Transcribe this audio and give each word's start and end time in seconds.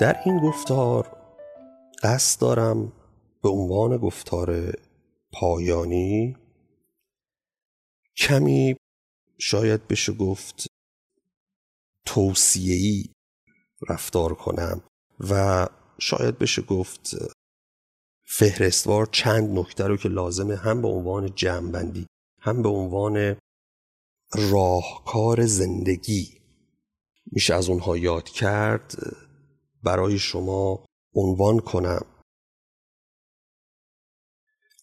در 0.00 0.16
این 0.24 0.38
گفتار 0.38 1.16
قصد 2.02 2.40
دارم 2.40 2.92
به 3.42 3.48
عنوان 3.48 3.96
گفتار 3.96 4.72
پایانی 5.32 6.36
کمی 8.16 8.76
شاید 9.38 9.88
بشه 9.88 10.12
گفت 10.12 10.66
توصیه‌ای 12.04 13.04
رفتار 13.88 14.34
کنم 14.34 14.80
و 15.30 15.66
شاید 15.98 16.38
بشه 16.38 16.62
گفت 16.62 17.10
فهرستوار 18.24 19.06
چند 19.12 19.58
نکته 19.58 19.86
رو 19.86 19.96
که 19.96 20.08
لازمه 20.08 20.56
هم 20.56 20.82
به 20.82 20.88
عنوان 20.88 21.34
جمعبندی 21.34 22.06
هم 22.40 22.62
به 22.62 22.68
عنوان 22.68 23.36
راهکار 24.34 25.46
زندگی 25.46 26.40
میشه 27.32 27.54
از 27.54 27.68
اونها 27.68 27.96
یاد 27.96 28.28
کرد. 28.28 28.94
برای 29.86 30.18
شما 30.18 30.86
عنوان 31.14 31.60
کنم. 31.60 32.06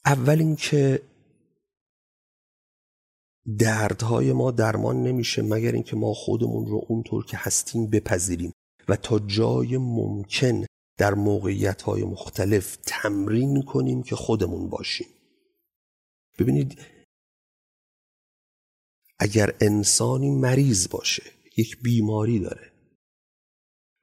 اول 0.06 0.40
اینکه 0.40 1.02
دردهای 3.60 4.34
ما 4.34 4.52
درمان 4.52 5.04
نمیشه 5.04 5.42
مگر 5.42 5.72
اینکه 5.72 5.96
ما 5.96 6.14
خودمون 6.14 6.66
رو 6.66 6.86
اونطور 6.88 7.26
که 7.26 7.38
هستیم 7.38 7.90
بپذیریم 7.90 8.52
و 8.88 8.96
تا 8.96 9.20
جای 9.20 9.78
ممکن 9.78 10.66
در 10.98 11.14
موقعیت 11.14 11.82
های 11.82 12.04
مختلف 12.04 12.78
تمرین 12.86 13.62
کنیم 13.62 14.04
که 14.04 14.16
خودمون 14.16 14.70
باشیم. 14.70 15.08
ببینید 16.40 16.82
اگر 19.20 19.56
انسانی 19.62 20.30
مریض 20.30 20.88
باشه 20.90 21.24
یک 21.58 21.82
بیماری 21.82 22.40
داره. 22.40 22.73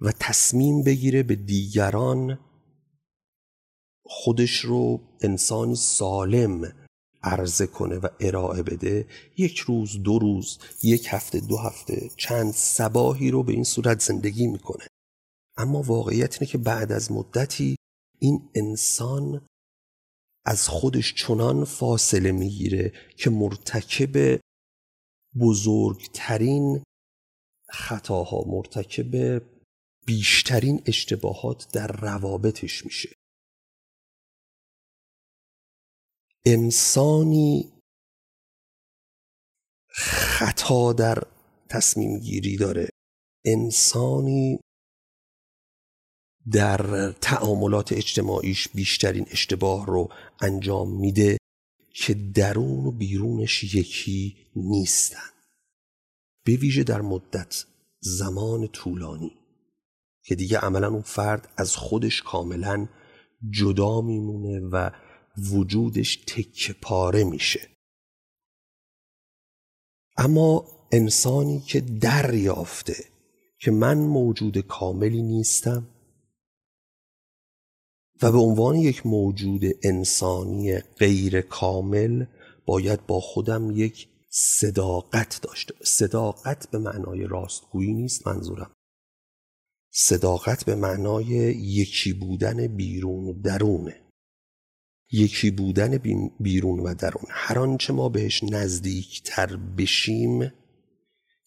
و 0.00 0.12
تصمیم 0.12 0.82
بگیره 0.82 1.22
به 1.22 1.36
دیگران 1.36 2.38
خودش 4.04 4.56
رو 4.58 5.00
انسانی 5.20 5.76
سالم 5.76 6.72
عرضه 7.22 7.66
کنه 7.66 7.96
و 7.96 8.08
ارائه 8.20 8.62
بده. 8.62 9.06
یک 9.36 9.58
روز 9.58 10.02
دو 10.02 10.18
روز 10.18 10.58
یک 10.82 11.06
هفته 11.10 11.40
دو 11.40 11.56
هفته 11.56 12.10
چند 12.16 12.52
سباهی 12.52 13.30
رو 13.30 13.42
به 13.42 13.52
این 13.52 13.64
صورت 13.64 14.00
زندگی 14.00 14.46
می‌کنه. 14.46 14.86
اما 15.56 15.82
واقعیت 15.82 16.34
اینه 16.34 16.52
که 16.52 16.58
بعد 16.58 16.92
از 16.92 17.12
مدتی 17.12 17.76
این 18.18 18.50
انسان 18.54 19.46
از 20.44 20.68
خودش 20.68 21.14
چنان 21.14 21.64
فاصله 21.64 22.32
می‌گیره 22.32 22.92
که 23.16 23.30
مرتکب 23.30 24.40
بزرگترین 25.40 26.82
خطاها 27.68 28.44
مرتکب 28.46 29.42
بیشترین 30.06 30.82
اشتباهات 30.86 31.72
در 31.72 31.86
روابطش 31.86 32.84
میشه. 32.84 33.16
انسانی 36.46 37.72
خطا 39.88 40.92
در 40.92 41.22
تصمیم 41.68 42.18
گیری 42.18 42.56
داره. 42.56 42.88
انسانی 43.44 44.60
در 46.52 47.12
تعاملات 47.12 47.92
اجتماعیش 47.92 48.68
بیشترین 48.68 49.26
اشتباه 49.30 49.86
رو 49.86 50.12
انجام 50.40 51.00
میده 51.00 51.38
که 51.94 52.14
درون 52.14 52.86
و 52.86 52.90
بیرونش 52.90 53.74
یکی 53.74 54.36
نیستن. 54.56 55.30
به 56.44 56.52
ویژه 56.52 56.84
در 56.84 57.00
مدت 57.00 57.64
زمان 58.00 58.68
طولانی. 58.68 59.39
که 60.22 60.34
دیگه 60.34 60.58
عملا 60.58 60.88
اون 60.88 61.02
فرد 61.02 61.48
از 61.56 61.76
خودش 61.76 62.22
کاملا 62.22 62.88
جدا 63.50 64.00
میمونه 64.00 64.60
و 64.60 64.90
وجودش 65.52 66.16
تکه 66.16 66.72
پاره 66.72 67.24
میشه. 67.24 67.68
اما 70.16 70.66
انسانی 70.92 71.60
که 71.60 71.80
دریافته 71.80 72.96
که 73.58 73.70
من 73.70 73.98
موجود 73.98 74.58
کاملی 74.58 75.22
نیستم 75.22 75.88
و 78.22 78.32
به 78.32 78.38
عنوان 78.38 78.76
یک 78.76 79.06
موجود 79.06 79.62
انسانی 79.82 80.78
غیر 80.78 81.40
کامل 81.40 82.24
باید 82.66 83.06
با 83.06 83.20
خودم 83.20 83.70
یک 83.70 84.08
صداقت 84.30 85.40
داشته. 85.42 85.74
صداقت 85.84 86.70
به 86.70 86.78
معنای 86.78 87.26
راستگویی 87.26 87.92
نیست 87.92 88.26
منظورم 88.26 88.72
صداقت 89.90 90.64
به 90.64 90.74
معنای 90.74 91.26
یکی 91.26 92.12
بودن 92.12 92.66
بیرون 92.66 93.24
و 93.24 93.32
درونه. 93.32 94.00
یکی 95.12 95.50
بودن 95.50 95.98
بیرون 96.40 96.80
و 96.80 96.94
درون. 96.94 97.24
هر 97.28 97.58
آنچه 97.58 97.92
ما 97.92 98.08
بهش 98.08 98.44
نزدیکتر 98.44 99.56
بشیم 99.56 100.52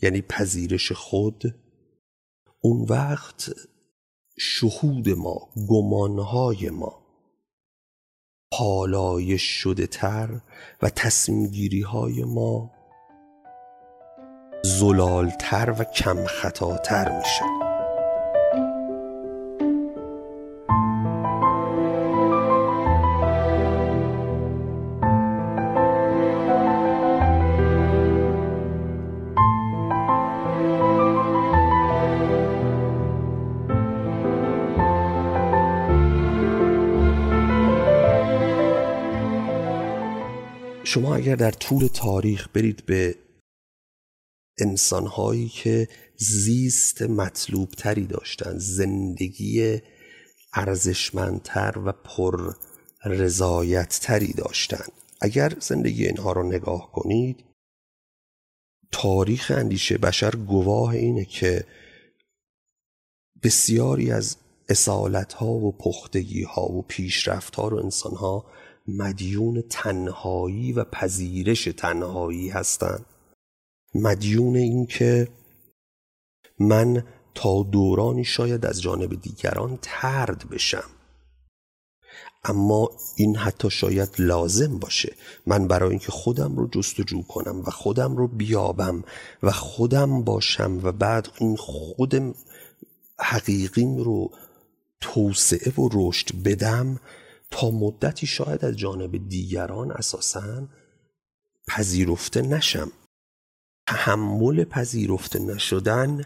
یعنی 0.01 0.21
پذیرش 0.21 0.91
خود 0.91 1.43
اون 2.61 2.85
وقت 2.89 3.51
شهود 4.37 5.09
ما 5.09 5.49
گمانهای 5.69 6.69
ما 6.69 7.03
پالایش 8.51 9.41
شده 9.41 9.87
تر 9.87 10.41
و 10.81 10.89
تصمیمگیری 10.89 11.81
های 11.81 12.23
ما 12.23 12.71
زلالتر 14.63 15.75
و 15.79 15.83
کم 15.83 16.25
خطاتر 16.25 17.17
میشه 17.17 17.72
اگر 41.33 41.39
در 41.39 41.51
طول 41.51 41.87
تاریخ 41.87 42.47
برید 42.53 42.85
به 42.85 43.15
انسانهایی 44.59 45.49
که 45.49 45.87
زیست 46.17 47.01
مطلوب 47.01 47.69
تری 47.69 48.05
داشتن 48.05 48.57
زندگی 48.57 49.81
ارزشمندتر 50.53 51.79
و 51.85 51.91
پر 51.91 52.53
رضایت 53.05 53.99
تری 54.01 54.33
داشتن 54.33 54.85
اگر 55.21 55.53
زندگی 55.59 56.05
اینها 56.07 56.31
رو 56.31 56.43
نگاه 56.43 56.91
کنید 56.91 57.43
تاریخ 58.91 59.51
اندیشه 59.55 59.97
بشر 59.97 60.35
گواه 60.35 60.89
اینه 60.89 61.25
که 61.25 61.63
بسیاری 63.43 64.11
از 64.11 64.37
اصالت 64.69 65.33
ها 65.33 65.51
و 65.51 65.71
پختگی 65.71 66.43
ها 66.43 66.71
و 66.71 66.81
پیشرفت 66.81 67.55
ها 67.55 67.67
رو 67.67 67.83
انسان 67.83 68.15
ها 68.15 68.45
مدیون 68.87 69.63
تنهایی 69.69 70.73
و 70.73 70.83
پذیرش 70.83 71.63
تنهایی 71.77 72.49
هستند. 72.49 73.05
مدیون 73.95 74.55
این 74.55 74.85
که 74.85 75.27
من 76.59 77.03
تا 77.35 77.63
دورانی 77.63 78.23
شاید 78.23 78.65
از 78.65 78.81
جانب 78.81 79.21
دیگران 79.21 79.79
ترد 79.81 80.49
بشم. 80.49 80.89
اما 82.43 82.91
این 83.15 83.35
حتی 83.35 83.69
شاید 83.69 84.09
لازم 84.19 84.79
باشه. 84.79 85.13
من 85.45 85.67
برای 85.67 85.89
اینکه 85.89 86.11
خودم 86.11 86.55
رو 86.55 86.67
جستجو 86.67 87.21
کنم 87.21 87.59
و 87.59 87.71
خودم 87.71 88.15
رو 88.15 88.27
بیابم 88.27 89.03
و 89.43 89.51
خودم 89.51 90.23
باشم 90.23 90.79
و 90.83 90.91
بعد 90.91 91.29
این 91.39 91.55
خودم 91.55 92.35
حقیقیم 93.19 93.97
رو 93.97 94.31
توسعه 95.01 95.73
و 95.73 95.89
رشد 95.93 96.35
بدم 96.45 96.99
تا 97.53 97.71
مدتی 97.71 98.27
شاید 98.27 98.65
از 98.65 98.75
جانب 98.75 99.29
دیگران 99.29 99.91
اساسا 99.91 100.67
پذیرفته 101.67 102.41
نشم. 102.41 102.91
تحمل 103.87 104.63
پذیرفته 104.63 105.39
نشدن 105.39 106.25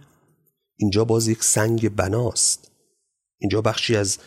اینجا 0.78 1.06
باز 1.06 1.28
یک 1.28 1.44
سنگ 1.44 1.90
بناست. 1.90 2.72
اینجا 3.38 3.62
بخشی 3.62 3.96
از 3.96 4.18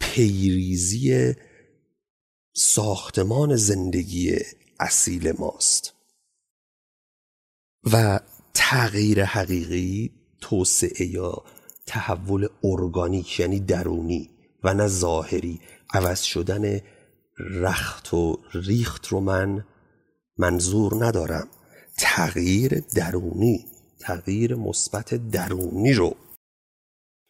پیریزی 0.00 1.34
ساختمان 2.54 3.56
زندگی 3.56 4.36
اصیل 4.80 5.32
ماست. 5.38 5.94
و 7.92 8.20
تغییر 8.54 9.24
حقیقی 9.24 10.10
توسعه 10.40 11.06
یا 11.06 11.44
تحول 11.86 12.48
ارگانیک 12.64 13.40
یعنی 13.40 13.60
درونی. 13.60 14.35
و 14.64 14.74
نه 14.74 14.86
ظاهری. 14.86 15.60
عوض 15.94 16.20
شدن 16.20 16.80
رخت 17.38 18.14
و 18.14 18.38
ریخت 18.54 19.06
رو 19.06 19.20
من 19.20 19.64
منظور 20.38 21.04
ندارم. 21.04 21.48
تغییر 21.98 22.80
درونی 22.80 23.66
تغییر 24.00 24.54
مثبت 24.54 25.14
درونی 25.14 25.92
رو 25.92 26.16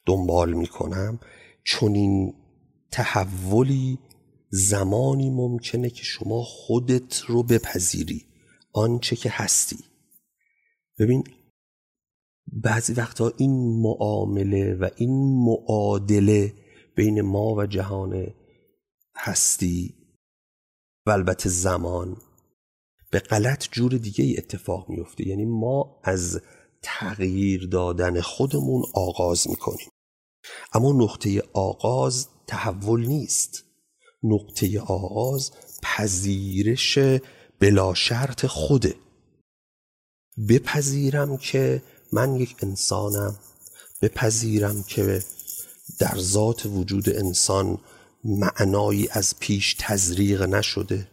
دنبال 0.06 0.52
می‌کنم. 0.52 1.20
چون 1.64 1.94
این 1.94 2.34
تحولی 2.90 3.98
زمانی 4.50 5.30
ممکنه 5.30 5.90
که 5.90 6.04
شما 6.04 6.42
خودت 6.42 7.20
رو 7.20 7.42
بپذیری. 7.42 8.24
آنچه 8.72 9.16
که 9.16 9.30
هستی. 9.32 9.78
ببین 10.98 11.24
بعضی 12.52 12.92
وقتها 12.92 13.32
این 13.36 13.82
معامله 13.82 14.74
و 14.74 14.88
این 14.96 15.44
معادله 15.44 16.52
بین 16.96 17.20
ما 17.20 17.54
و 17.54 17.66
جهان 17.66 18.34
هستی 19.16 19.94
و 21.06 21.10
البته 21.10 21.48
زمان 21.48 22.16
به 23.10 23.18
غلط 23.18 23.68
جور 23.72 23.92
دیگه 23.92 24.24
ای 24.24 24.38
اتفاق 24.38 24.88
میفته 24.88 25.28
یعنی 25.28 25.44
ما 25.44 26.00
از 26.04 26.40
تغییر 26.82 27.66
دادن 27.66 28.20
خودمون 28.20 28.82
آغاز 28.94 29.48
می‌کنیم. 29.48 29.88
اما 30.72 30.92
نقطه 30.92 31.42
آغاز 31.52 32.28
تحول 32.46 33.06
نیست. 33.06 33.64
نقطه 34.22 34.80
آغاز 34.80 35.52
پذیرش 35.82 36.98
بلا 37.60 37.94
شرط 37.94 38.46
خوده. 38.46 38.94
بپذیرم 40.48 41.36
که 41.36 41.82
من 42.12 42.36
یک 42.36 42.56
انسانم. 42.62 43.38
بپذیرم 44.02 44.82
که 44.82 45.22
در 45.98 46.18
ذات 46.18 46.66
وجود 46.66 47.08
انسان 47.08 47.78
معنایی 48.24 49.08
از 49.10 49.34
پیش 49.40 49.76
تزریق 49.78 50.42
نشده. 50.42 51.08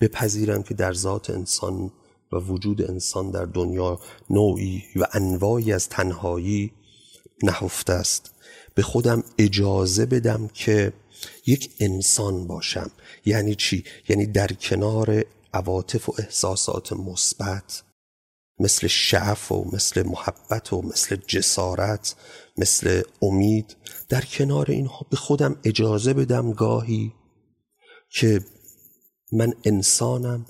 بپذیرم 0.00 0.62
که 0.62 0.74
در 0.74 0.92
ذات 0.92 1.30
انسان 1.30 1.90
و 2.32 2.36
وجود 2.36 2.90
انسان 2.90 3.30
در 3.30 3.44
دنیا 3.44 4.00
نوعی 4.30 4.84
و 4.96 5.06
انواعی 5.12 5.72
از 5.72 5.88
تنهایی 5.88 6.72
نهفته 7.42 7.92
است. 7.92 8.30
به 8.74 8.82
خودم 8.82 9.24
اجازه 9.38 10.06
بدم 10.06 10.48
که 10.54 10.92
یک 11.46 11.70
انسان 11.80 12.46
باشم. 12.46 12.90
یعنی 13.24 13.54
چی؟ 13.54 13.84
یعنی 14.08 14.26
در 14.26 14.46
کنار 14.46 15.24
عواطف 15.54 16.08
و 16.08 16.14
احساسات 16.18 16.92
مثبت 16.92 17.82
مثل 18.58 18.86
شعف 18.86 19.52
و 19.52 19.70
مثل 19.72 20.02
محبت 20.06 20.72
و 20.72 20.82
مثل 20.82 21.16
جسارت 21.16 22.14
مثل 22.56 23.02
امید 23.22 23.76
در 24.08 24.20
کنار 24.24 24.70
اینها 24.70 25.06
به 25.10 25.16
خودم 25.16 25.56
اجازه 25.64 26.14
بدم 26.14 26.52
گاهی 26.52 27.12
که 28.10 28.40
من 29.32 29.54
انسانم 29.64 30.46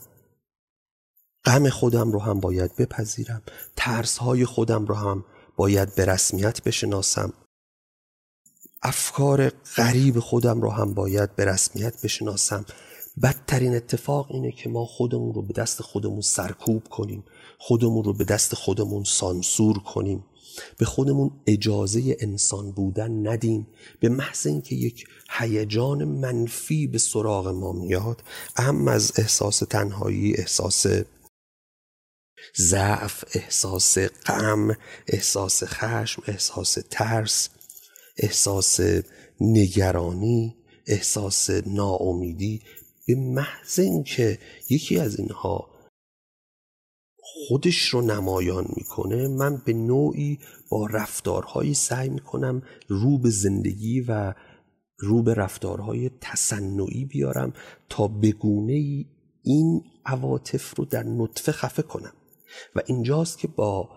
غم 1.45 1.69
خودم 1.69 2.13
رو 2.13 2.21
هم 2.21 2.41
باید 2.41 2.77
بپذیرم 2.77 3.43
ترس 3.77 4.19
های 4.19 4.45
خودم 4.45 4.87
رو 4.87 4.95
هم 4.95 5.25
باید 5.57 5.95
به 5.95 6.05
رسمیت 6.05 6.63
بشناسم 6.63 7.33
افکار 8.83 9.49
غریب 9.77 10.19
خودم 10.19 10.61
رو 10.61 10.71
هم 10.71 10.95
باید 10.95 11.37
به 11.37 11.45
رسمیت 11.45 12.03
بشناسم. 12.03 12.65
بدترین 13.23 13.75
اتفاق 13.75 14.27
اینه 14.31 14.53
که 14.53 14.69
ما 14.69 14.85
خودمون 14.85 15.35
رو 15.35 15.43
به 15.43 15.53
دست 15.53 15.83
خودمون 15.83 16.21
سرکوب 16.21 16.89
کنیم. 16.89 17.25
خودمون 17.59 18.05
رو 18.05 18.13
به 18.13 18.25
دست 18.25 18.55
خودمون 18.55 19.05
سانسور 19.05 19.79
کنیم. 19.79 20.25
به 20.79 20.85
خودمون 20.85 21.31
اجازه 21.47 22.17
انسان 22.21 22.73
بودن 22.73 23.29
ندیم. 23.29 23.67
به 24.01 24.09
محض 24.09 24.47
اینکه 24.47 24.75
یک 24.75 25.07
هیجان 25.31 26.05
منفی 26.05 26.87
به 26.87 26.99
سراغ 26.99 27.49
ما 27.49 27.73
میاد 27.73 28.23
اهم 28.57 28.89
از 28.89 29.13
احساس 29.19 29.59
تنهایی 29.59 30.35
احساس 30.37 30.87
ضعف 32.59 33.25
احساس 33.35 33.99
غم 33.99 34.77
احساس 35.07 35.65
خشم 35.65 36.23
احساس 36.27 36.79
ترس 36.91 37.49
احساس 38.17 38.81
نگرانی 39.41 40.57
احساس 40.87 41.51
ناامیدی. 41.51 42.63
به 43.07 43.15
محض 43.15 43.79
اینکه 43.79 44.39
یکی 44.71 44.99
از 44.99 45.19
اینها 45.19 45.76
خودش 47.49 47.89
رو 47.89 48.01
نمایان 48.01 48.67
می‌کنه 48.77 49.29
من 49.29 49.63
به 49.65 49.73
نوعی 49.73 50.39
با 50.71 50.87
رفتارهایی 50.87 51.75
سعی 51.75 52.09
می‌کنم 52.09 52.63
رو 52.89 53.19
به 53.19 53.31
زندگی 53.31 54.01
و 54.01 54.35
رو 54.99 55.23
به 55.23 55.35
رفتارهای 55.35 56.11
تصنعی 56.21 57.05
بیارم 57.05 57.53
تا 57.89 58.09
بگونه 58.09 59.05
این 59.43 59.85
عواطف 60.07 60.77
رو 60.77 60.85
در 60.85 61.03
نطفه 61.03 61.53
خفه 61.53 61.83
کنم. 61.83 62.13
و 62.77 62.83
اینجاست 62.87 63.39
که 63.39 63.49
با 63.49 63.97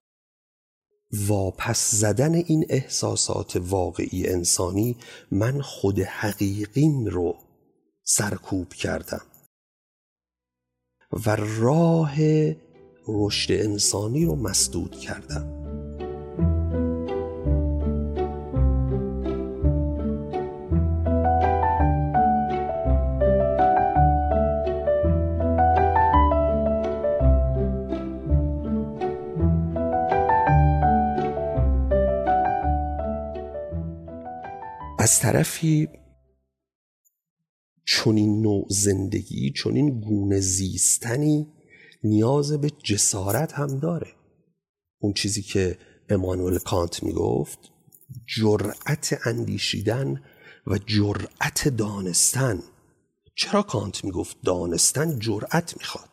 واپس 1.28 1.92
زدن 1.92 2.36
این 2.36 2.66
احساسات 2.70 3.56
واقعی 3.56 4.28
انسانی 4.28 4.98
من 5.32 5.62
خود 5.62 6.00
حقیقیم 6.00 7.06
رو 7.06 7.36
سرکوب 8.04 8.74
کردم. 8.74 9.22
و 11.26 11.36
راه 11.36 12.16
رشد 13.08 13.52
انسانی 13.52 14.26
رو 14.26 14.36
مسدود 14.36 14.92
کردم 14.92 15.60
از 35.00 35.20
طرفی 35.20 35.88
چون 37.86 38.18
این 38.18 38.42
نوع 38.42 38.66
زندگی 38.70 39.52
چون 39.52 39.76
این 39.76 40.00
گونه 40.00 40.40
زیستنی 40.40 41.48
نیاز 42.04 42.54
به 42.54 42.70
جسارت 42.70 43.54
هم 43.54 43.80
داره. 43.80 44.14
اون 45.00 45.14
چیزی 45.14 45.42
که 45.42 45.78
امانوئل 46.10 46.58
کانت 46.58 47.04
می‌گفت 47.04 47.60
جرأت 48.38 49.28
اندیشیدن 49.28 50.24
و 50.68 50.78
جرأت 50.78 51.68
دانستن. 51.68 52.64
چرا 53.36 53.62
کانت 53.62 54.06
می‌گفت 54.06 54.38
دانستن؟ 54.44 55.20
جرأت 55.20 55.78
می‌خواد. 55.78 56.10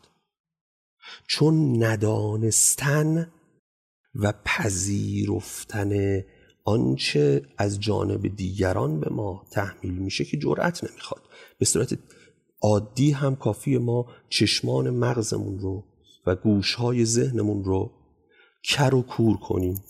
چون 1.29 1.85
ندانستن 1.85 3.33
و 4.15 4.33
پذیرفتن 4.45 6.23
آنچه 6.65 7.43
از 7.59 7.81
جانب 7.81 8.37
دیگران 8.37 9.01
به 9.01 9.11
ما 9.11 9.47
تحمیل 9.51 9.95
میشه 9.95 10.25
که 10.25 10.39
جرأت 10.39 10.85
نمی‌خواد. 10.85 11.23
به 11.59 11.65
صورت 11.67 11.99
عادی 12.63 13.11
هم 13.11 13.37
کافی 13.37 13.79
ما 13.79 14.07
چشمان 14.29 14.91
مغزمون 14.91 15.59
رو 15.59 15.85
و 16.27 16.37
گوشهای 16.37 17.05
ذهنمون 17.05 17.65
رو 17.65 17.91
کر 18.63 18.95
و 18.95 19.03
کور 19.03 19.37
کنیم. 19.37 19.85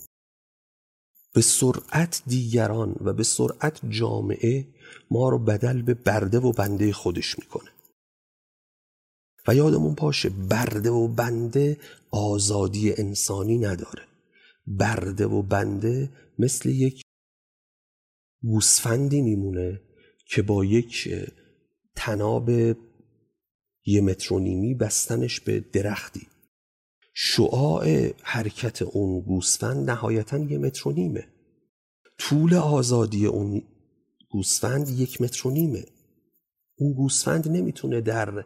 به 1.33 1.41
سرعت 1.41 2.23
دیگران 2.27 2.95
و 3.01 3.13
به 3.13 3.23
سرعت 3.23 3.81
جامعه 3.89 4.67
ما 5.11 5.29
رو 5.29 5.39
بدل 5.39 5.81
به 5.81 5.93
برده 5.93 6.39
و 6.39 6.51
بنده 6.51 6.93
خودش 6.93 7.39
می‌کنه. 7.39 7.69
و 9.47 9.55
یادمون 9.55 9.95
پاشه 9.95 10.29
برده 10.29 10.89
و 10.89 11.07
بنده 11.07 11.77
آزادی 12.11 12.93
انسانی 12.93 13.57
نداره. 13.57 14.03
برده 14.67 15.25
و 15.25 15.41
بنده 15.41 16.09
مثل 16.39 16.69
یک 16.69 17.01
گوسفندی 18.43 19.21
میمونه 19.21 19.81
که 20.29 20.41
با 20.41 20.65
یک 20.65 21.09
تناب 21.97 22.49
یه 23.85 24.01
مترونیمی 24.01 24.73
بستنش 24.73 25.39
به 25.39 25.59
درختی. 25.59 26.27
شعاع 27.13 28.13
حرکت 28.23 28.81
اون 28.81 29.21
گوسفند 29.21 29.89
نهایتا 29.89 30.37
یه 30.37 30.57
مترونیمه 30.57 31.27
طول 32.19 32.53
آزادی 32.53 33.25
اون 33.25 33.61
گوسفند 34.29 34.89
یک 34.89 35.21
مترونیمه 35.21 35.83
اون 36.79 36.93
گوسفند 36.93 37.47
نمی‌تونه 37.47 38.01
در 38.01 38.45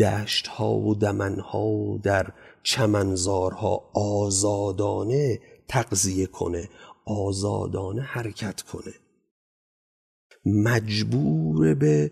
دشت 0.00 0.46
ها 0.46 0.74
و 0.74 0.94
دمن 0.94 1.40
ها 1.40 1.66
و 1.66 1.98
در 1.98 2.32
چمنزارها 2.62 3.90
آزادانه 3.94 5.40
تقضیه 5.68 6.26
کنه 6.26 6.68
آزادانه 7.06 8.02
حرکت 8.02 8.62
کنه. 8.62 8.94
مجبور 10.46 11.74
به 11.74 12.10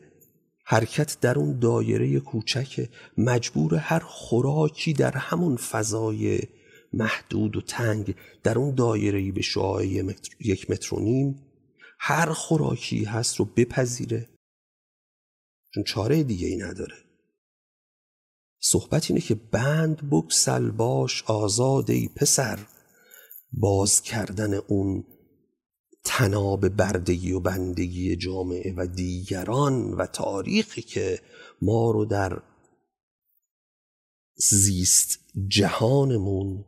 حرکت 0.64 1.20
در 1.20 1.38
اون 1.38 1.58
دایره 1.58 2.20
کوچک 2.20 2.88
مجبور 3.18 3.74
هر 3.74 3.98
خوراکی 3.98 4.92
در 4.92 5.16
همون 5.16 5.56
فضای 5.56 6.40
محدود 6.92 7.56
و 7.56 7.60
تنگ 7.60 8.14
در 8.42 8.58
اون 8.58 8.74
دایره 8.74 9.32
به 9.32 9.42
شعاع 9.42 9.86
یک 10.40 10.70
متر 10.70 10.94
و 10.94 11.00
نیم 11.00 11.42
هر 11.98 12.32
خوراکی 12.32 13.04
هست 13.04 13.36
رو 13.36 13.44
بپذیره. 13.44 14.28
چون 15.74 15.84
چاره 15.84 16.22
دیگه 16.22 16.46
ای 16.46 16.56
نداره. 16.56 16.96
صحبت 18.60 19.10
اینه 19.10 19.20
که 19.20 19.34
بند 19.34 20.10
بکسل 20.10 20.70
باش 20.70 21.22
آزاد 21.22 21.90
ای 21.90 22.08
پسر. 22.16 22.58
باز 23.52 24.02
کردن 24.02 24.54
اون 24.54 25.04
تناب 26.14 26.68
بردگی 26.68 27.32
و 27.32 27.40
بندگی 27.40 28.16
جامعه 28.16 28.74
و 28.76 28.86
دیگران 28.86 29.92
و 29.92 30.06
تاریخی 30.06 30.82
که 30.82 31.20
ما 31.62 31.90
رو 31.90 32.04
در 32.04 32.42
زیست 34.36 35.18
جهانمون 35.48 36.64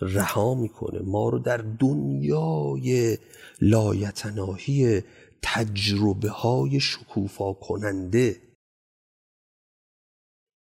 رها 0.00 0.54
می‌کنه 0.54 0.98
ما 0.98 1.28
رو 1.28 1.38
در 1.38 1.56
دنیای 1.56 3.18
لایتناهی 3.60 5.02
تجربه 5.42 6.30
های 6.30 6.80
شکوفا 6.80 7.52
کننده 7.52 8.42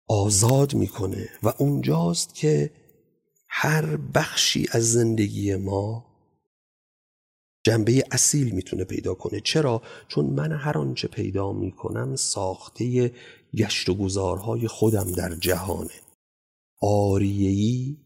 آزاد 0.08 0.74
می‌کنه 0.74 1.28
و 1.42 1.52
اونجاست 1.58 2.34
که 2.34 2.70
هر 3.48 3.96
بخشی 3.96 4.66
از 4.72 4.92
زندگی 4.92 5.56
ما 5.56 6.07
جنبه 7.62 8.04
اصیل 8.10 8.54
می‌تونه 8.54 8.84
پیدا 8.84 9.14
کنه. 9.14 9.40
چرا؟ 9.40 9.82
چون 10.08 10.26
من 10.26 10.52
هر 10.52 10.78
آنچه 10.78 11.08
پیدا 11.08 11.52
می‌کنم 11.52 12.16
ساخته 12.16 13.12
گشت 13.56 13.88
و 13.88 13.94
گذارهای 13.94 14.68
خودم 14.68 15.12
در 15.12 15.34
جهانه. 15.34 16.00
آریهی 16.80 17.96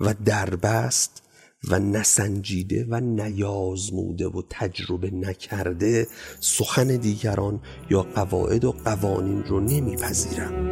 و 0.00 0.14
دربست 0.24 1.22
و 1.68 1.78
نسنجیده 1.78 2.86
و 2.88 3.00
نیازموده 3.00 4.26
و 4.26 4.42
تجربه 4.50 5.10
نکرده 5.10 6.06
سخن 6.40 6.96
دیگران 6.96 7.60
یا 7.90 8.02
قواعد 8.02 8.64
و 8.64 8.72
قوانین 8.72 9.44
رو 9.44 9.60
نمیپذیرم. 9.60 10.71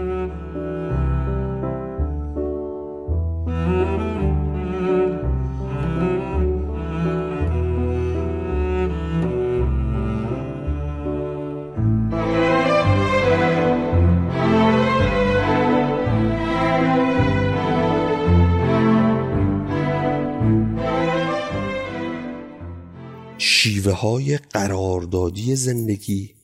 شیوه 23.42 23.92
های 23.92 24.36
قراردادی 24.38 25.56
زندگی. 25.56 26.34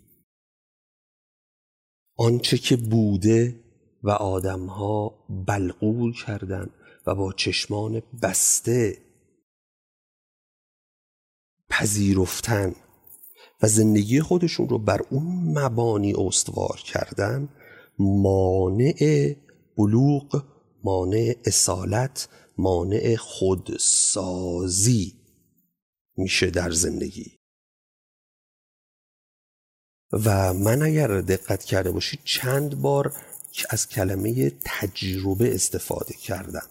آنچه 2.18 2.58
که 2.58 2.76
بوده 2.76 3.60
و 4.02 4.10
آدمها 4.10 5.26
بلغول 5.46 6.12
کردند 6.12 6.70
و 7.06 7.14
با 7.14 7.32
چشمان 7.32 8.02
بسته 8.22 8.98
پذیرفتن 11.70 12.74
و 13.62 13.68
زندگی 13.68 14.20
خودشون 14.20 14.68
رو 14.68 14.78
بر 14.78 15.00
اون 15.10 15.58
مبانی 15.58 16.14
استوار 16.14 16.80
کردن 16.84 17.48
مانع 17.98 19.34
بلوغ 19.78 20.44
مانع 20.84 21.36
اصالت 21.46 22.28
مانع 22.58 23.16
خودسازی. 23.16 25.12
میشه 26.16 26.50
در 26.50 26.70
زندگی. 26.70 27.38
و 30.12 30.54
من 30.54 30.82
اگر 30.82 31.20
دقت 31.20 31.64
کرده 31.64 31.90
باشید 31.90 32.20
چند 32.24 32.80
بار 32.80 33.16
از 33.70 33.88
کلمه 33.88 34.50
تجربه 34.64 35.54
استفاده 35.54 36.14
کردم. 36.14 36.70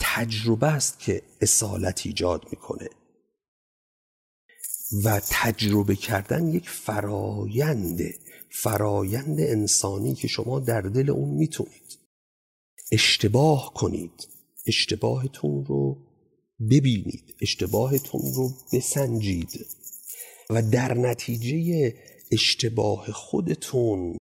تجربه 0.00 0.66
است 0.66 0.98
که 0.98 1.22
اصالت 1.40 2.06
ایجاد 2.06 2.46
می‌کنه. 2.50 2.88
و 5.04 5.20
تجربه 5.30 5.96
کردن 5.96 6.48
یک 6.48 6.70
فراینده 6.70 8.18
فرایند 8.50 9.40
انسانی 9.40 10.14
که 10.14 10.28
شما 10.28 10.60
در 10.60 10.80
دل 10.80 11.10
اون 11.10 11.28
می‌تونید. 11.30 11.98
اشتباه 12.92 13.74
کنید. 13.74 14.28
اشتباهتون 14.66 15.64
رو 15.64 16.09
ببینید 16.70 17.34
اشتباهتون 17.40 18.34
رو 18.34 18.52
بسنجید. 18.72 19.66
و 20.50 20.62
در 20.62 20.94
نتیجه 20.94 21.94
اشتباه 22.32 23.12
خودتون 23.12 24.18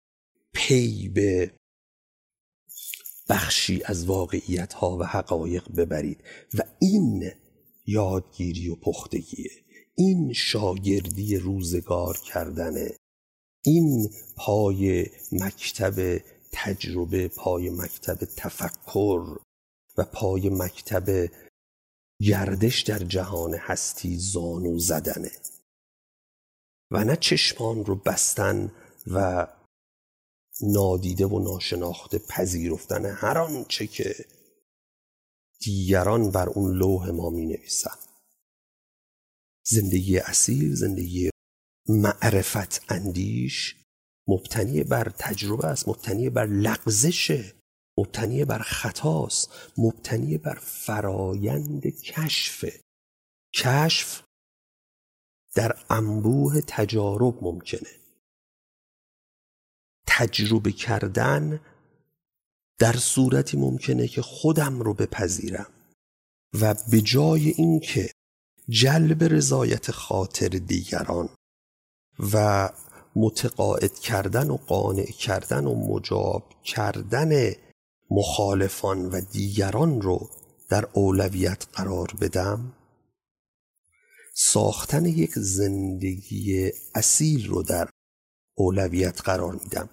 پی 0.55 1.09
به 1.09 1.51
بخشی 3.29 3.83
از 3.85 4.05
واقعیت 4.05 4.73
ها 4.73 4.97
و 4.97 5.05
حقایق 5.05 5.73
ببرید. 5.77 6.25
و 6.55 6.63
این 6.79 7.31
یادگیری 7.87 8.69
و 8.69 8.75
پختگیه 8.75 9.51
این 9.95 10.33
شاگردی 10.33 11.37
روزگار 11.37 12.17
کردنه 12.17 12.97
این 13.65 14.11
پای 14.37 15.07
مکتب 15.33 16.21
تجربه 16.53 17.29
پای 17.29 17.71
مکتب 17.71 18.29
تفکر 18.37 19.39
و 19.97 20.05
پای 20.05 20.51
مکتب 20.51 21.31
گردش 22.21 22.83
در 22.83 22.99
جهان 22.99 23.55
هستی 23.55 24.17
زانو 24.17 24.79
زدنه. 24.79 25.31
و 26.91 27.05
نه 27.05 27.17
چشمان 27.17 27.85
رو 27.85 27.95
بستن 27.95 28.73
و 29.07 29.47
نادیده 30.61 31.27
و 31.27 31.39
ناشناخته 31.39 32.19
پذیرفتن 32.19 33.05
هر 33.05 33.39
آنچه 33.39 33.87
که 33.87 34.15
دیگران 35.61 36.31
بر 36.31 36.49
اون 36.49 36.73
لوح 36.79 37.11
ما 37.11 37.31
می 37.31 37.47
نویسن 37.47 37.99
زندگی 39.67 40.19
اصیل 40.19 40.75
زندگی 40.75 41.31
معرفت 41.89 42.93
اندیش 42.93 43.77
مبتنی 44.29 44.85
بر 44.85 45.13
تجربه 45.19 45.67
است 45.67 45.89
مبتنی 45.89 46.31
بر 46.31 46.47
لغزشه 46.47 47.55
مبتنی 47.99 48.45
بر 48.45 48.59
خطاست 48.59 49.73
مبتنی 49.79 50.39
بر 50.39 50.59
فرایند 50.63 51.87
کشف. 51.87 52.65
کشف 53.55 54.23
در 55.55 55.79
انبوه 55.91 56.61
تجارب 56.61 57.45
ممکنه. 57.45 57.91
تجربه 60.07 60.73
کردن 60.73 61.61
در 62.79 62.97
صورتی 62.97 63.57
ممکنه 63.57 64.09
که 64.09 64.23
خودم 64.23 64.81
رو 64.81 64.95
بپذیرم 64.95 65.67
و 66.61 66.75
به 66.91 67.01
جای 67.01 67.49
اینکه 67.49 68.11
جلب 68.69 69.25
رضایت 69.25 69.91
خاطر 69.91 70.49
دیگران 70.49 71.29
و 72.33 72.69
متقاعد 73.17 73.99
کردن 73.99 74.51
و 74.51 74.57
قانع 74.57 75.11
کردن 75.11 75.67
و 75.67 75.75
مجاب 75.75 76.63
کردن 76.65 77.53
مخالفان 78.11 79.07
و 79.07 79.21
دیگران 79.21 80.01
رو 80.01 80.31
در 80.69 80.89
اولویت 80.93 81.67
قرار 81.73 82.13
بدم؟ 82.21 82.73
ساختن 84.35 85.05
یک 85.07 85.31
زندگی 85.37 86.73
اصیل 86.95 87.49
رو 87.49 87.63
در 87.63 87.89
اولویت 88.55 89.21
قرار 89.21 89.53
میدم. 89.53 89.89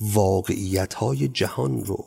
واقعیت 0.00 0.94
های 0.94 1.28
جهان 1.28 1.84
رو 1.84 2.06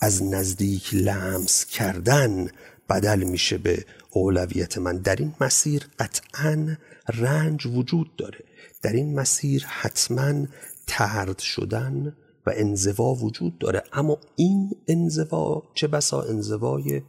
از 0.00 0.22
نزدیک 0.22 0.94
لمس 0.94 1.64
کردن 1.64 2.50
بدل 2.88 3.22
میشه 3.22 3.58
به 3.58 3.84
اولویت 4.10 4.78
من. 4.78 4.96
در 4.96 5.16
این 5.16 5.34
مسیر 5.40 5.86
قطعا 5.98 6.76
رنج 7.08 7.66
وجود 7.66 8.16
داره. 8.16 8.44
در 8.82 8.92
این 8.92 9.14
مسیر 9.14 9.64
حتما 9.66 10.46
ترد 10.86 11.38
شدن 11.38 12.16
و 12.46 12.52
انزوا 12.56 13.14
وجود 13.14 13.58
داره. 13.58 13.82
اما 13.92 14.18
این 14.36 14.70
انزوا 14.88 15.62
چه 15.74 15.88
بسا؟ 15.88 16.22
انزوای 16.22 17.02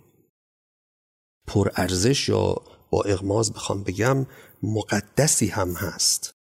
پرارزش 1.47 2.29
یا 2.29 2.55
با 2.89 3.03
اغماز 3.03 3.53
بخوام 3.53 3.83
بگم 3.83 4.25
مقدسی 4.63 5.47
هم 5.47 5.71
هست. 5.71 6.33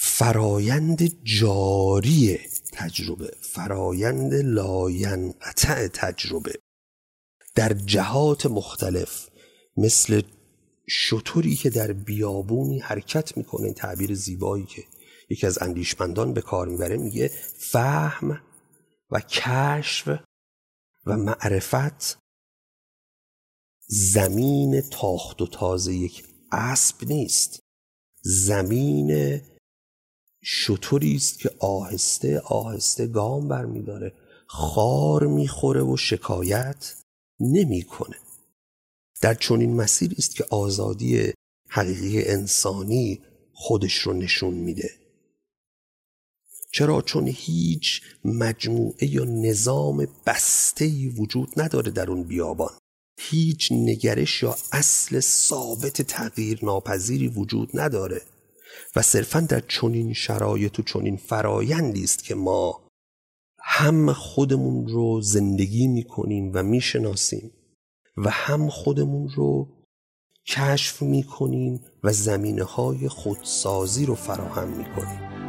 فرایند 0.00 1.24
جاری 1.24 2.38
تجربه 2.72 3.30
فرایند 3.40 4.34
لاینقطع 4.34 5.88
تجربه. 5.88 6.52
در 7.54 7.72
جهات 7.72 8.46
مختلف 8.46 9.28
مثل 9.76 10.22
شطوری 10.88 11.56
که 11.56 11.70
در 11.70 11.92
بیابونی 11.92 12.78
حرکت 12.78 13.36
می‌کنه 13.36 13.72
تعبیر 13.72 14.14
زیبایی 14.14 14.64
که 14.64 14.84
یکی 15.28 15.46
از 15.46 15.62
اندیشمندان 15.62 16.32
به 16.32 16.40
کار 16.40 16.68
می‌بره 16.68 16.96
میگه 16.96 17.28
فهم 17.58 18.40
و 19.10 19.20
کشف 19.20 20.08
و 21.06 21.16
معرفت 21.16 22.18
زمین 23.86 24.80
تاخت 24.80 25.42
و 25.42 25.46
تازه 25.46 25.94
یک 25.94 26.24
اسب 26.52 27.04
نیست. 27.04 27.60
زمین 28.22 29.40
شطوری 30.42 31.16
است 31.16 31.38
که 31.38 31.50
آهسته 31.58 32.40
آهسته 32.40 33.06
گام 33.06 33.48
برمیداره 33.48 34.14
خار 34.46 35.26
می‌خوره 35.26 35.82
و 35.82 35.96
شکایت 35.96 37.02
نمی‌کنه. 37.40 38.16
در 39.20 39.34
چنین 39.34 39.76
مسیری 39.76 40.16
است 40.18 40.36
که 40.36 40.44
آزادی 40.50 41.32
حقیقی 41.68 42.22
انسانی 42.24 43.22
خودش 43.52 43.94
رو 43.98 44.12
نشون 44.12 44.54
میده. 44.54 45.07
چرا؟ 46.72 47.02
چون 47.02 47.28
هیچ 47.28 48.02
مجموعه 48.24 49.14
یا 49.14 49.24
نظام 49.24 50.06
بسته 50.26 51.08
وجود 51.08 51.48
نداره 51.56 51.90
در 51.90 52.10
اون 52.10 52.24
بیابان. 52.24 52.78
هیچ 53.20 53.72
نگرش 53.72 54.42
یا 54.42 54.56
اصل 54.72 55.20
ثابت 55.20 56.02
تغییر 56.02 56.58
ناپذیری 56.62 57.28
وجود 57.28 57.70
نداره 57.74 58.22
و 58.96 59.02
صرفا 59.02 59.40
در 59.40 59.60
چنین 59.60 60.12
شرایط 60.12 60.78
و 60.78 60.82
چنین 60.82 61.16
فرایندی 61.16 62.04
است 62.04 62.24
که 62.24 62.34
ما 62.34 62.88
هم 63.58 64.12
خودمون 64.12 64.88
رو 64.88 65.20
زندگی 65.20 65.86
می‌کنیم 65.86 66.50
و 66.54 66.62
می‌شناسیم 66.62 67.50
و 68.16 68.30
هم 68.30 68.68
خودمون 68.68 69.28
رو 69.28 69.68
کشف 70.46 71.02
می‌کنیم 71.02 71.80
و 72.04 72.12
زمینه 72.12 72.64
های 72.64 73.08
خودسازی 73.08 74.06
رو 74.06 74.14
فراهم 74.14 74.68
می‌کنیم. 74.68 75.47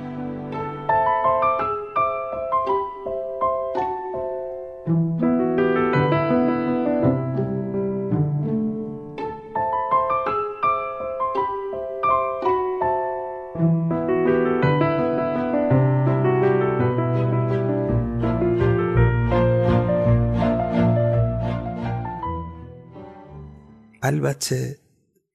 البته 24.09 24.79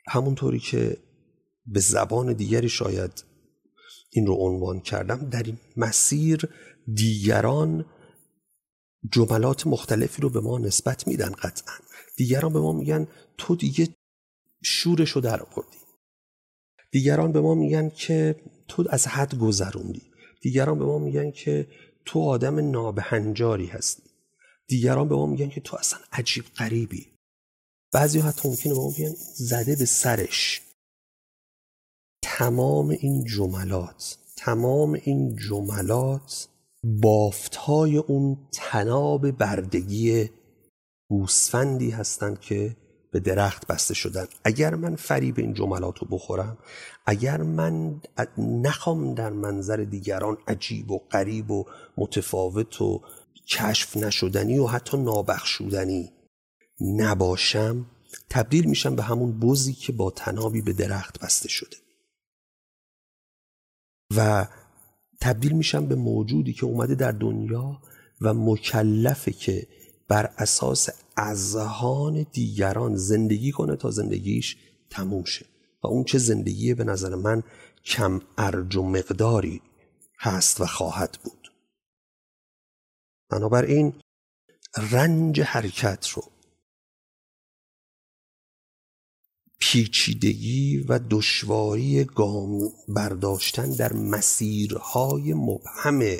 همونطوری 0.08 0.58
که 0.58 0.96
به 1.66 1.80
زبان 1.80 2.32
دیگری 2.32 2.68
شاید 2.68 3.24
این 4.10 4.26
رو 4.26 4.34
عنوان 4.34 4.80
کردم 4.80 5.28
در 5.30 5.42
این 5.42 5.58
مسیر 5.76 6.48
دیگران 6.94 7.84
جملات 9.12 9.66
مختلفی 9.66 10.22
رو 10.22 10.30
به 10.30 10.40
ما 10.40 10.58
نسبت 10.58 11.06
میدن 11.06 11.30
قطعا. 11.32 11.74
دیگران 12.16 12.52
به 12.52 12.60
ما 12.60 12.72
میگن 12.72 13.08
تو 13.38 13.56
دیگه 13.56 13.88
شورش 14.62 15.10
رو 15.10 15.20
در 15.20 15.42
آوردی. 15.42 15.78
دیگران 16.90 17.32
به 17.32 17.40
ما 17.40 17.54
میگن 17.54 17.88
که 17.88 18.36
تو 18.68 18.84
از 18.90 19.06
حد 19.06 19.34
گذروندی. 19.38 20.02
دیگران 20.42 20.78
به 20.78 20.84
ما 20.84 20.98
میگن 20.98 21.30
که 21.30 21.68
تو 22.04 22.20
آدم 22.20 22.70
نابهنجاری 22.70 23.66
هستی. 23.66 24.10
دیگران 24.66 25.08
به 25.08 25.14
ما 25.14 25.26
میگن 25.26 25.48
که 25.48 25.60
تو 25.60 25.76
اصلا 25.76 25.98
عجیب 26.12 26.44
غریبی. 26.56 27.13
بعضی 27.94 28.20
حتی 28.20 28.48
ممکنه 28.48 28.74
ما 28.74 28.90
بیان 28.90 29.14
زده 29.34 29.76
به 29.76 29.84
سرش. 29.84 30.60
تمام 32.22 32.88
این 32.88 33.24
جملات 33.24 34.18
تمام 34.36 34.92
این 34.92 35.36
جملات 35.36 36.48
بافت 36.84 37.56
های 37.56 37.96
اون 37.96 38.36
تناب 38.52 39.30
بردگی 39.30 40.30
گوسفندی 41.10 41.90
هستند 41.90 42.40
که 42.40 42.76
به 43.10 43.20
درخت 43.20 43.66
بسته 43.66 43.94
شدن. 43.94 44.26
اگر 44.44 44.74
من 44.74 44.96
فریب 44.96 45.38
این 45.38 45.54
جملات 45.54 45.98
رو 45.98 46.06
بخورم 46.10 46.58
اگر 47.06 47.42
من 47.42 48.00
نخوام 48.38 49.14
در 49.14 49.30
منظر 49.30 49.76
دیگران 49.76 50.36
عجیب 50.48 50.90
و 50.90 50.98
غریب 50.98 51.50
و 51.50 51.64
متفاوت 51.96 52.82
و 52.82 53.00
کشف 53.48 53.96
نشدنی 53.96 54.58
و 54.58 54.66
حتی 54.66 54.96
نابخشودنی 54.96 56.12
نباشم 56.80 57.86
تبدیل 58.30 58.64
میشم 58.64 58.96
به 58.96 59.02
همون 59.02 59.40
بزی 59.40 59.72
که 59.72 59.92
با 59.92 60.10
تنابی 60.10 60.62
به 60.62 60.72
درخت 60.72 61.20
بسته 61.20 61.48
شده. 61.48 61.76
و 64.16 64.46
تبدیل 65.20 65.52
میشم 65.52 65.86
به 65.86 65.94
موجودی 65.94 66.52
که 66.52 66.66
اومده 66.66 66.94
در 66.94 67.12
دنیا 67.12 67.82
و 68.20 68.34
مکلفه 68.34 69.32
که 69.32 69.66
بر 70.08 70.34
اساس 70.38 70.88
اذهان 71.16 72.26
دیگران 72.32 72.96
زندگی 72.96 73.52
کنه 73.52 73.76
تا 73.76 73.90
زندگیش 73.90 74.56
تموم 74.90 75.24
شه. 75.24 75.46
و 75.82 75.86
اون 75.86 76.04
چه 76.04 76.18
زندگی 76.18 76.74
به 76.74 76.84
نظر 76.84 77.14
من 77.14 77.42
کم 77.84 78.20
ارج 78.38 78.76
و 78.76 78.82
مقداری 78.82 79.62
هست 80.18 80.60
و 80.60 80.66
خواهد 80.66 81.18
بود. 81.24 81.52
بنابراین 83.30 83.92
رنج 84.90 85.40
حرکت 85.40 86.08
رو 86.08 86.22
پیچیدگی 89.74 90.78
و 90.88 91.00
دشواری 91.10 92.04
گام 92.04 92.58
برداشتن 92.88 93.70
در 93.70 93.92
مسیرهای 93.92 95.34
مبهم 95.34 96.16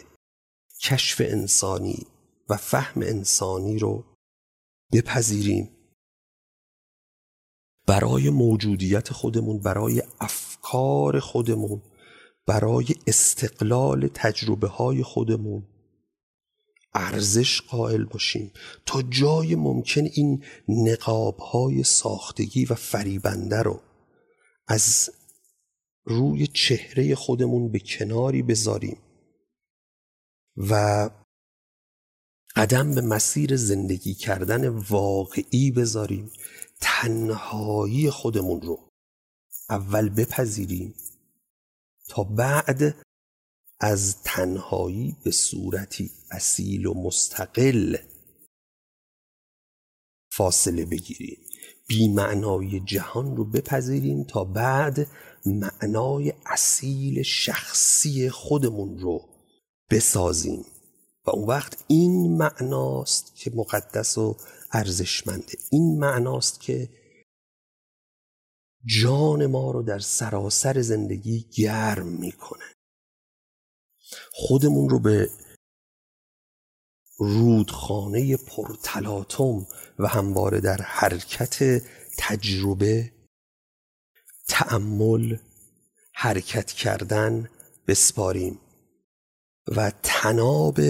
کشف 0.81 1.21
انسانی 1.25 2.07
و 2.49 2.57
فهم 2.57 3.03
انسانی 3.03 3.79
رو 3.79 4.05
بپذیریم. 4.93 5.71
برای 7.87 8.31
موجودیت 8.31 9.12
خودمون 9.12 9.59
برای 9.59 10.03
افکار 10.21 11.21
خودمون 11.21 11.83
برای 12.47 12.87
استقلال 13.07 14.09
تجربه 14.14 14.69
های 14.69 15.03
خودمون 15.03 15.62
ارزش 16.94 17.61
قائل 17.61 18.04
باشیم. 18.04 18.52
تا 18.87 19.02
جای 19.02 19.54
ممکن 19.54 20.04
این 20.04 20.44
نقاب 20.68 21.38
های 21.38 21.83
ساختگی 21.83 22.64
و 22.64 22.74
فریبنده 22.74 23.62
رو 23.62 23.80
از 24.68 25.11
روی 26.04 26.46
چهره 26.46 27.14
خودمون 27.14 27.72
به 27.72 27.78
کناری 27.78 28.42
بذاریم 28.42 28.98
و 30.57 31.11
قدم 32.57 32.94
به 32.94 33.00
مسیر 33.00 33.57
زندگی 33.57 34.14
کردن 34.14 34.68
واقعی 34.68 35.70
بذاریم 35.70 36.30
تنهایی 36.80 38.11
خودمون 38.11 38.61
رو 38.61 38.88
اول 39.70 40.09
بپذیریم 40.09 40.94
تا 42.09 42.24
بعد 42.24 43.04
از 43.81 44.23
تنهایی 44.23 45.17
به 45.25 45.31
صورتی 45.31 46.11
اصیل 46.31 46.87
و 46.87 46.95
مستقل 46.95 47.97
فاصله 50.33 50.85
بگیریم. 50.85 51.39
معنای 52.15 52.81
جهان 52.81 53.37
رو 53.37 53.45
بپذیریم 53.45 54.25
تا 54.25 54.45
بعد 54.45 55.07
معنای 55.47 56.33
اصیل 56.47 57.23
شخصی 57.23 58.31
خودمون 58.31 58.99
رو 58.99 59.29
بسازیم. 59.91 60.65
و 61.27 61.31
اون 61.31 61.49
وقت 61.49 61.85
این 61.87 62.37
معناست 62.37 63.37
که 63.37 63.51
مقدس 63.55 64.19
و 64.19 64.37
ارزشمنده 64.73 65.59
این 65.71 65.99
معناست 65.99 66.61
که 66.61 66.89
جان 68.85 69.47
ما 69.47 69.71
رو 69.71 69.83
در 69.83 69.99
سراسر 69.99 70.81
زندگی 70.81 71.41
گرم 71.57 72.07
می‌کنه 72.07 72.74
خودمون 74.33 74.88
رو 74.88 74.99
به 74.99 75.31
رودخانه 77.19 78.37
پرتلاتم 78.37 79.67
و 79.99 80.09
همواره 80.09 80.61
در 80.61 80.83
حرکت 80.83 81.83
تجربه 82.19 83.12
تأمل 84.49 85.37
حرکت 86.14 86.73
کردن 86.73 87.51
بسپاریم 87.87 88.61
و 89.69 89.93
تناب 90.03 90.81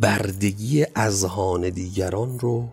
بردگی 0.00 0.86
اذهان 0.96 1.70
دیگران 1.70 2.38
رو 2.38 2.68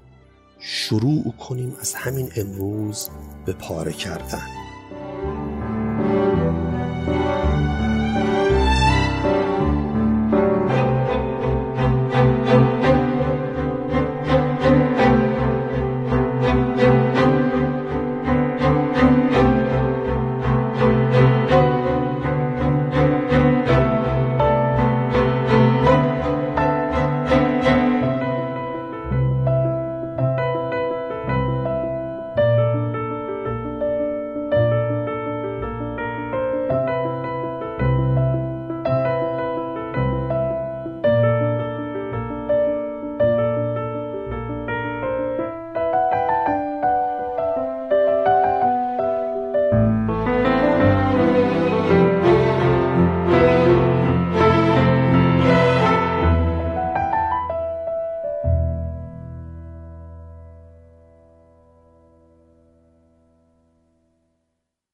شروع 0.59 1.31
کنیم 1.31 1.75
از 1.79 1.93
همین 1.93 2.31
امروز 2.35 3.09
به 3.45 3.53
پاره 3.53 3.93
کردن. 3.93 4.64